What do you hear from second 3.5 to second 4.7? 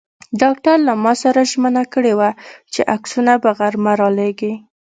غرمه را لېږي.